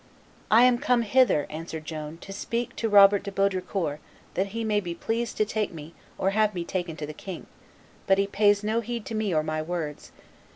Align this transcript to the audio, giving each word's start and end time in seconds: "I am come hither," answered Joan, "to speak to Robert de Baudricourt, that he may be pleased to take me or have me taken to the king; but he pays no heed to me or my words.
"I 0.49 0.63
am 0.63 0.79
come 0.79 1.03
hither," 1.03 1.45
answered 1.51 1.85
Joan, 1.85 2.17
"to 2.21 2.33
speak 2.33 2.75
to 2.77 2.89
Robert 2.89 3.21
de 3.21 3.31
Baudricourt, 3.31 3.99
that 4.33 4.47
he 4.47 4.63
may 4.63 4.79
be 4.79 4.95
pleased 4.95 5.37
to 5.37 5.45
take 5.45 5.71
me 5.71 5.93
or 6.17 6.31
have 6.31 6.55
me 6.55 6.63
taken 6.65 6.95
to 6.97 7.05
the 7.05 7.13
king; 7.13 7.45
but 8.07 8.17
he 8.17 8.25
pays 8.25 8.63
no 8.63 8.81
heed 8.81 9.05
to 9.05 9.13
me 9.13 9.31
or 9.31 9.43
my 9.43 9.61
words. 9.61 10.11